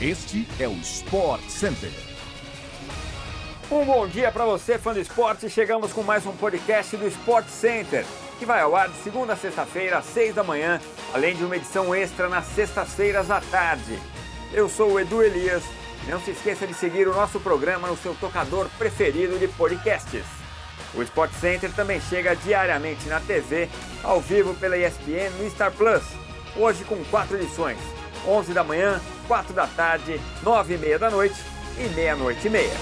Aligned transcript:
Este 0.00 0.46
é 0.60 0.68
o 0.68 0.74
Sport 0.74 1.42
Center. 1.48 1.90
Um 3.68 3.84
bom 3.84 4.06
dia 4.06 4.30
para 4.30 4.44
você, 4.44 4.78
fã 4.78 4.92
do 4.92 5.00
esporte. 5.00 5.50
Chegamos 5.50 5.92
com 5.92 6.04
mais 6.04 6.24
um 6.24 6.30
podcast 6.30 6.96
do 6.96 7.08
Sport 7.08 7.48
Center, 7.48 8.04
que 8.38 8.46
vai 8.46 8.60
ao 8.60 8.76
ar 8.76 8.88
de 8.88 8.96
segunda 8.98 9.32
a 9.32 9.36
sexta-feira, 9.36 9.98
às 9.98 10.04
seis 10.04 10.32
da 10.32 10.44
manhã, 10.44 10.80
além 11.12 11.34
de 11.34 11.42
uma 11.42 11.56
edição 11.56 11.92
extra 11.92 12.28
nas 12.28 12.46
sextas-feiras 12.46 13.28
à 13.28 13.40
tarde. 13.40 13.98
Eu 14.52 14.68
sou 14.68 14.92
o 14.92 15.00
Edu 15.00 15.20
Elias. 15.20 15.64
Não 16.06 16.20
se 16.20 16.30
esqueça 16.30 16.64
de 16.64 16.74
seguir 16.74 17.08
o 17.08 17.14
nosso 17.14 17.40
programa 17.40 17.88
no 17.88 17.96
seu 17.96 18.14
tocador 18.14 18.68
preferido 18.78 19.36
de 19.36 19.48
podcasts. 19.48 20.24
O 20.94 21.02
Sport 21.02 21.32
Center 21.40 21.72
também 21.72 22.00
chega 22.00 22.36
diariamente 22.36 23.08
na 23.08 23.18
TV, 23.18 23.68
ao 24.04 24.20
vivo 24.20 24.54
pela 24.54 24.78
ESPN 24.78 25.30
no 25.40 25.50
Star 25.50 25.72
Plus. 25.72 26.04
Hoje 26.56 26.84
com 26.84 27.02
quatro 27.06 27.36
edições: 27.36 27.78
11 28.24 28.54
da 28.54 28.62
manhã, 28.62 29.00
4 29.28 29.52
da 29.52 29.66
tarde, 29.66 30.18
9 30.42 30.74
e 30.74 30.78
meia 30.78 30.98
da 30.98 31.10
noite 31.10 31.36
e 31.78 31.86
meia-noite 31.90 32.46
e 32.46 32.50
meia. 32.50 32.72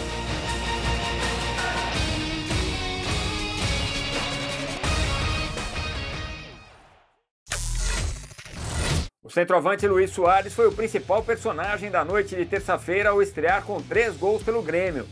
O 9.24 9.28
centroavante 9.28 9.88
Luiz 9.88 10.12
Soares 10.12 10.54
foi 10.54 10.68
o 10.68 10.72
principal 10.72 11.20
personagem 11.24 11.90
da 11.90 12.04
noite 12.04 12.36
de 12.36 12.46
terça-feira 12.46 13.10
ao 13.10 13.20
estrear 13.20 13.64
com 13.64 13.82
três 13.82 14.16
gols 14.16 14.44
pelo 14.44 14.62
Grêmio. 14.62 15.04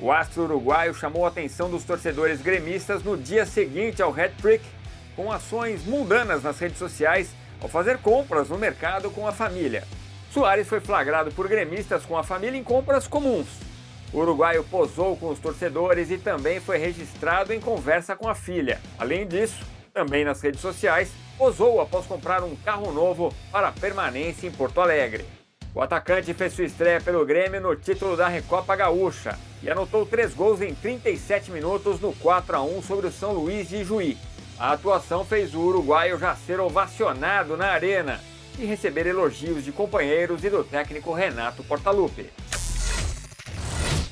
O 0.00 0.10
astro 0.10 0.42
uruguaio 0.42 0.92
chamou 0.92 1.24
a 1.24 1.28
atenção 1.28 1.70
dos 1.70 1.84
torcedores 1.84 2.42
gremistas 2.42 3.04
no 3.04 3.16
dia 3.16 3.46
seguinte 3.46 4.02
ao 4.02 4.10
hat-trick, 4.10 4.64
com 5.14 5.30
ações 5.30 5.84
mundanas 5.84 6.42
nas 6.42 6.58
redes 6.58 6.78
sociais 6.78 7.30
ao 7.62 7.68
fazer 7.68 7.98
compras 7.98 8.48
no 8.48 8.58
mercado 8.58 9.08
com 9.10 9.26
a 9.28 9.32
família. 9.32 9.84
Soares 10.32 10.68
foi 10.68 10.78
flagrado 10.78 11.32
por 11.32 11.48
gremistas 11.48 12.06
com 12.06 12.16
a 12.16 12.22
família 12.22 12.56
em 12.56 12.62
compras 12.62 13.08
comuns. 13.08 13.48
O 14.12 14.18
uruguaio 14.18 14.62
posou 14.62 15.16
com 15.16 15.28
os 15.28 15.40
torcedores 15.40 16.08
e 16.08 16.18
também 16.18 16.60
foi 16.60 16.78
registrado 16.78 17.52
em 17.52 17.60
conversa 17.60 18.14
com 18.14 18.28
a 18.28 18.34
filha. 18.34 18.80
Além 18.96 19.26
disso, 19.26 19.64
também 19.92 20.24
nas 20.24 20.40
redes 20.40 20.60
sociais, 20.60 21.10
posou 21.36 21.80
após 21.80 22.06
comprar 22.06 22.44
um 22.44 22.54
carro 22.54 22.92
novo 22.92 23.34
para 23.50 23.72
permanência 23.72 24.46
em 24.46 24.52
Porto 24.52 24.80
Alegre. 24.80 25.24
O 25.74 25.80
atacante 25.80 26.32
fez 26.32 26.52
sua 26.52 26.64
estreia 26.64 27.00
pelo 27.00 27.26
Grêmio 27.26 27.60
no 27.60 27.74
título 27.74 28.16
da 28.16 28.28
Recopa 28.28 28.76
Gaúcha 28.76 29.36
e 29.62 29.68
anotou 29.68 30.06
três 30.06 30.32
gols 30.32 30.60
em 30.60 30.74
37 30.74 31.50
minutos 31.50 32.00
no 32.00 32.12
4 32.12 32.56
a 32.56 32.62
1 32.62 32.82
sobre 32.82 33.08
o 33.08 33.12
São 33.12 33.32
Luís 33.32 33.68
de 33.68 33.82
Juí. 33.82 34.16
A 34.58 34.72
atuação 34.72 35.24
fez 35.24 35.54
o 35.54 35.60
uruguaio 35.60 36.18
já 36.18 36.36
ser 36.36 36.60
ovacionado 36.60 37.56
na 37.56 37.66
arena 37.66 38.20
e 38.60 38.66
receber 38.66 39.06
elogios 39.06 39.64
de 39.64 39.72
companheiros 39.72 40.44
e 40.44 40.50
do 40.50 40.62
técnico 40.62 41.12
Renato 41.12 41.64
Portaluppi. 41.64 42.30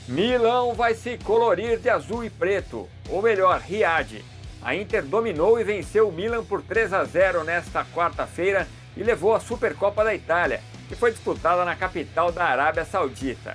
Milão 0.09 0.73
vai 0.73 0.95
se 0.95 1.19
colorir 1.19 1.79
de 1.79 1.91
azul 1.91 2.25
e 2.25 2.31
preto, 2.31 2.89
ou 3.11 3.21
melhor, 3.21 3.61
Riad. 3.61 4.25
A 4.63 4.75
Inter 4.75 5.05
dominou 5.05 5.61
e 5.61 5.65
venceu 5.65 6.09
o 6.09 6.13
Milan 6.13 6.43
por 6.45 6.63
3 6.63 6.95
a 6.95 7.05
0 7.05 7.45
nesta 7.45 7.85
quarta-feira 7.85 8.67
e 8.97 9.03
levou 9.03 9.35
a 9.35 9.41
Supercopa 9.41 10.03
da 10.03 10.15
Itália, 10.15 10.63
que 10.89 10.97
foi 10.97 11.11
disputada 11.11 11.63
na 11.65 11.77
capital 11.77 12.33
da 12.33 12.45
Arábia 12.45 12.87
Saudita. 12.87 13.55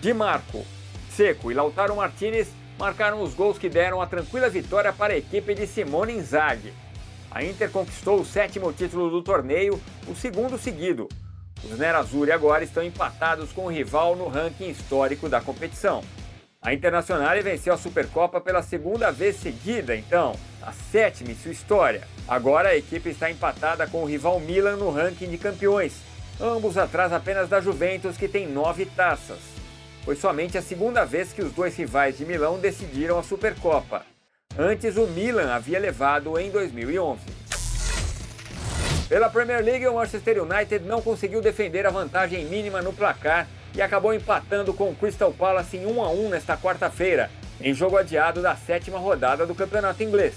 Di 0.00 0.14
Marco, 0.14 0.64
Seco 1.10 1.50
e 1.50 1.54
Lautaro 1.54 1.96
Martinez 1.96 2.48
marcaram 2.78 3.20
os 3.20 3.34
gols 3.34 3.58
que 3.58 3.68
deram 3.68 4.00
a 4.00 4.06
tranquila 4.06 4.48
vitória 4.48 4.92
para 4.92 5.14
a 5.14 5.18
equipe 5.18 5.52
de 5.52 5.66
Simone 5.66 6.12
Inzaghi. 6.12 6.72
A 7.30 7.44
Inter 7.44 7.70
conquistou 7.70 8.20
o 8.20 8.24
sétimo 8.24 8.72
título 8.72 9.10
do 9.10 9.22
torneio, 9.22 9.80
o 10.06 10.14
segundo 10.14 10.58
seguido. 10.58 11.08
Os 11.62 11.78
Nerazzurri 11.78 12.32
agora 12.32 12.64
estão 12.64 12.82
empatados 12.82 13.52
com 13.52 13.64
o 13.66 13.70
rival 13.70 14.16
no 14.16 14.28
ranking 14.28 14.70
histórico 14.70 15.28
da 15.28 15.40
competição. 15.40 16.02
A 16.60 16.74
Internacional 16.74 17.40
venceu 17.42 17.72
a 17.72 17.78
Supercopa 17.78 18.40
pela 18.40 18.62
segunda 18.62 19.12
vez 19.12 19.36
seguida, 19.36 19.94
então, 19.94 20.34
a 20.62 20.72
sétima 20.72 21.30
em 21.30 21.36
sua 21.36 21.52
história. 21.52 22.02
Agora 22.26 22.70
a 22.70 22.76
equipe 22.76 23.10
está 23.10 23.30
empatada 23.30 23.86
com 23.86 24.02
o 24.02 24.06
rival 24.06 24.40
Milan 24.40 24.76
no 24.76 24.90
ranking 24.90 25.28
de 25.28 25.38
campeões, 25.38 25.94
ambos 26.40 26.76
atrás 26.76 27.12
apenas 27.12 27.48
da 27.48 27.60
Juventus, 27.60 28.16
que 28.16 28.26
tem 28.26 28.48
nove 28.48 28.86
taças. 28.86 29.38
Foi 30.04 30.16
somente 30.16 30.56
a 30.56 30.62
segunda 30.62 31.04
vez 31.04 31.32
que 31.32 31.42
os 31.42 31.52
dois 31.52 31.76
rivais 31.76 32.16
de 32.16 32.24
Milão 32.24 32.58
decidiram 32.58 33.18
a 33.18 33.22
Supercopa. 33.22 34.04
Antes, 34.60 34.96
o 34.96 35.06
Milan 35.06 35.54
havia 35.54 35.78
levado 35.78 36.36
em 36.36 36.50
2011. 36.50 37.20
Pela 39.08 39.30
Premier 39.30 39.64
League, 39.64 39.86
o 39.86 39.94
Manchester 39.94 40.42
United 40.42 40.84
não 40.84 41.00
conseguiu 41.00 41.40
defender 41.40 41.86
a 41.86 41.90
vantagem 41.90 42.44
mínima 42.44 42.82
no 42.82 42.92
placar 42.92 43.46
e 43.72 43.80
acabou 43.80 44.12
empatando 44.12 44.74
com 44.74 44.90
o 44.90 44.96
Crystal 44.96 45.32
Palace 45.32 45.76
em 45.76 45.86
1 45.86 46.02
a 46.02 46.10
1 46.10 46.28
nesta 46.30 46.56
quarta-feira, 46.56 47.30
em 47.60 47.72
jogo 47.72 47.96
adiado 47.96 48.42
da 48.42 48.56
sétima 48.56 48.98
rodada 48.98 49.46
do 49.46 49.54
campeonato 49.54 50.02
inglês. 50.02 50.34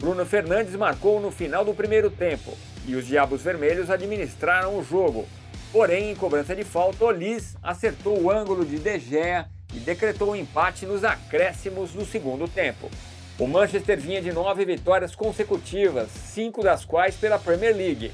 Bruno 0.00 0.26
Fernandes 0.26 0.74
marcou 0.74 1.20
no 1.20 1.30
final 1.30 1.64
do 1.64 1.72
primeiro 1.72 2.10
tempo 2.10 2.52
e 2.84 2.96
os 2.96 3.06
Diabos 3.06 3.42
Vermelhos 3.42 3.90
administraram 3.90 4.76
o 4.76 4.82
jogo. 4.82 5.24
Porém, 5.70 6.10
em 6.10 6.16
cobrança 6.16 6.56
de 6.56 6.64
falta, 6.64 7.04
Olis 7.04 7.56
acertou 7.62 8.20
o 8.20 8.28
ângulo 8.28 8.64
de 8.64 8.80
De 8.80 8.98
Gea 8.98 9.46
e 9.72 9.78
decretou 9.78 10.30
o 10.30 10.32
um 10.32 10.36
empate 10.36 10.84
nos 10.84 11.04
acréscimos 11.04 11.92
do 11.92 12.04
segundo 12.04 12.48
tempo. 12.48 12.90
O 13.38 13.46
Manchester 13.46 14.00
vinha 14.00 14.22
de 14.22 14.32
nove 14.32 14.64
vitórias 14.64 15.14
consecutivas, 15.14 16.08
cinco 16.08 16.62
das 16.62 16.86
quais 16.86 17.16
pela 17.16 17.38
Premier 17.38 17.76
League. 17.76 18.10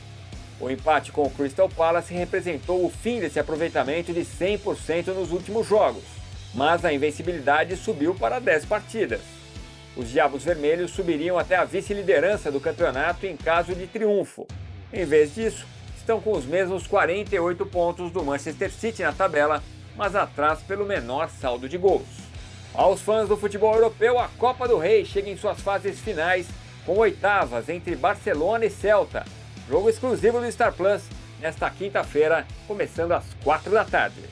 O 0.58 0.68
empate 0.68 1.12
com 1.12 1.22
o 1.22 1.30
Crystal 1.30 1.68
Palace 1.68 2.12
representou 2.12 2.84
o 2.84 2.90
fim 2.90 3.20
desse 3.20 3.38
aproveitamento 3.38 4.12
de 4.12 4.22
100% 4.22 5.14
nos 5.14 5.30
últimos 5.30 5.64
jogos, 5.64 6.02
mas 6.52 6.84
a 6.84 6.92
invencibilidade 6.92 7.76
subiu 7.76 8.16
para 8.16 8.40
10 8.40 8.64
partidas. 8.64 9.20
Os 9.96 10.10
Diabos 10.10 10.42
Vermelhos 10.42 10.90
subiriam 10.90 11.38
até 11.38 11.54
a 11.54 11.64
vice-liderança 11.64 12.50
do 12.50 12.58
campeonato 12.58 13.24
em 13.24 13.36
caso 13.36 13.76
de 13.76 13.86
triunfo. 13.86 14.48
Em 14.92 15.04
vez 15.04 15.36
disso, 15.36 15.64
estão 15.96 16.20
com 16.20 16.32
os 16.32 16.44
mesmos 16.44 16.84
48 16.88 17.64
pontos 17.66 18.10
do 18.10 18.24
Manchester 18.24 18.72
City 18.72 19.02
na 19.02 19.12
tabela, 19.12 19.62
mas 19.94 20.16
atrás 20.16 20.62
pelo 20.62 20.84
menor 20.84 21.30
saldo 21.30 21.68
de 21.68 21.78
gols. 21.78 22.21
Aos 22.74 23.02
fãs 23.02 23.28
do 23.28 23.36
futebol 23.36 23.74
europeu, 23.74 24.18
a 24.18 24.28
Copa 24.38 24.66
do 24.66 24.78
Rei 24.78 25.04
chega 25.04 25.28
em 25.28 25.36
suas 25.36 25.60
fases 25.60 26.00
finais, 26.00 26.48
com 26.86 26.96
oitavas 26.96 27.68
entre 27.68 27.94
Barcelona 27.94 28.64
e 28.64 28.70
Celta. 28.70 29.26
Jogo 29.68 29.90
exclusivo 29.90 30.40
do 30.40 30.50
Star 30.50 30.72
Plus, 30.72 31.02
nesta 31.38 31.68
quinta-feira, 31.68 32.46
começando 32.66 33.12
às 33.12 33.24
quatro 33.44 33.70
da 33.70 33.84
tarde. 33.84 34.22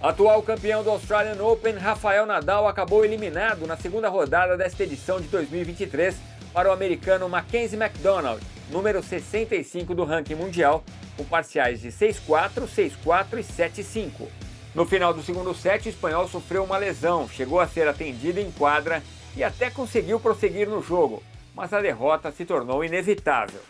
Atual 0.00 0.42
campeão 0.42 0.82
do 0.82 0.90
Australian 0.90 1.42
Open, 1.42 1.74
Rafael 1.74 2.24
Nadal 2.24 2.66
acabou 2.66 3.04
eliminado 3.04 3.66
na 3.66 3.76
segunda 3.76 4.08
rodada 4.08 4.56
desta 4.56 4.84
edição 4.84 5.20
de 5.20 5.28
2023 5.28 6.16
para 6.52 6.70
o 6.70 6.72
americano 6.72 7.28
Mackenzie 7.28 7.78
McDonald, 7.78 8.42
número 8.70 9.02
65 9.02 9.94
do 9.94 10.04
ranking 10.04 10.34
mundial, 10.34 10.82
com 11.16 11.24
parciais 11.24 11.80
de 11.80 11.88
6-4, 11.88 12.66
6-4 12.66 13.38
e 13.38 13.42
7-5. 13.42 14.43
No 14.74 14.84
final 14.84 15.14
do 15.14 15.22
segundo 15.22 15.54
set, 15.54 15.86
o 15.86 15.88
espanhol 15.88 16.26
sofreu 16.26 16.64
uma 16.64 16.76
lesão, 16.76 17.28
chegou 17.28 17.60
a 17.60 17.68
ser 17.68 17.86
atendido 17.86 18.40
em 18.40 18.50
quadra 18.50 19.04
e 19.36 19.44
até 19.44 19.70
conseguiu 19.70 20.18
prosseguir 20.18 20.68
no 20.68 20.82
jogo, 20.82 21.22
mas 21.54 21.72
a 21.72 21.80
derrota 21.80 22.32
se 22.32 22.44
tornou 22.44 22.84
inevitável. 22.84 23.60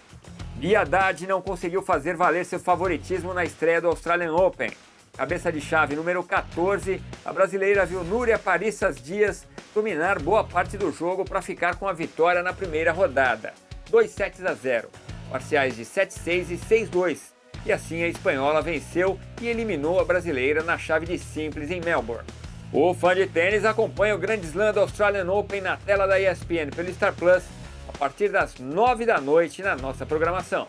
Bia 0.57 0.81
Haddad 0.81 1.27
não 1.27 1.43
conseguiu 1.43 1.83
fazer 1.83 2.17
valer 2.17 2.47
seu 2.47 2.59
favoritismo 2.59 3.35
na 3.35 3.45
estreia 3.45 3.83
do 3.83 3.89
Australian 3.89 4.33
Open. 4.33 4.71
Cabeça 5.15 5.53
de 5.53 5.61
chave 5.61 5.95
número 5.95 6.23
14, 6.23 7.03
a 7.23 7.33
brasileira 7.35 7.85
viu 7.85 8.03
Núria 8.03 8.39
Parissas 8.39 8.97
Dias 8.97 9.47
dominar 9.75 10.19
boa 10.19 10.43
parte 10.43 10.79
do 10.79 10.91
jogo 10.91 11.23
para 11.23 11.43
ficar 11.43 11.77
com 11.77 11.87
a 11.87 11.93
vitória 11.93 12.43
na 12.43 12.55
primeira 12.55 12.93
rodada. 12.93 13.53
2 13.91 14.11
sets 14.11 14.43
a 14.43 14.55
0, 14.55 14.89
parciais 15.31 15.77
de 15.77 15.85
7-6 15.85 16.51
e 16.51 16.57
6-2 16.57 17.34
e 17.67 17.73
assim 17.73 18.03
a 18.03 18.09
espanhola 18.09 18.61
venceu 18.61 19.19
e 19.41 19.49
eliminou 19.49 20.01
a 20.01 20.05
brasileira 20.05 20.63
na 20.63 20.79
chave 20.79 21.07
de 21.07 21.19
simples 21.19 21.71
em 21.71 21.81
Melbourne. 21.81 22.27
O 22.73 22.93
fã 22.93 23.15
de 23.15 23.27
tênis 23.27 23.65
acompanha 23.65 24.15
o 24.15 24.19
Grande 24.19 24.47
Slam 24.47 24.73
do 24.73 24.81
Australian 24.81 25.31
Open 25.31 25.61
na 25.61 25.77
tela 25.77 26.07
da 26.07 26.19
ESPN 26.21 26.71
pelo 26.75 26.93
Star 26.93 27.15
Plus 27.15 27.43
a 27.89 27.97
partir 27.97 28.29
das 28.29 28.59
9 28.59 29.07
da 29.07 29.21
noite 29.21 29.63
na 29.63 29.77
nossa 29.77 30.05
programação. 30.05 30.67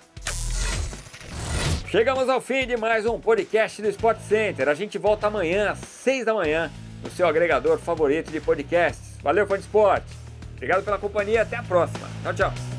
Chegamos 1.90 2.30
ao 2.30 2.42
fim 2.42 2.68
de 2.68 2.78
mais 2.78 3.06
um 3.06 3.20
podcast 3.20 3.82
do 3.82 3.88
Sport 3.90 4.20
Center. 4.20 4.70
A 4.70 4.74
gente 4.74 4.98
volta 4.98 5.28
amanhã 5.28 5.72
às 5.72 5.80
6 5.80 6.26
da 6.26 6.34
manhã 6.34 6.72
no 7.02 7.10
seu 7.10 7.28
agregador 7.28 7.78
favorito 7.80 8.32
de 8.32 8.40
podcasts. 8.40 9.18
Valeu, 9.24 9.48
fã 9.48 9.56
de 9.56 9.62
esporte. 9.62 10.08
Obrigado 10.56 10.84
pela 10.84 10.98
companhia. 10.98 11.42
Até 11.42 11.56
a 11.56 11.64
próxima. 11.64 12.08
Tchau, 12.24 12.34
tchau. 12.34 12.75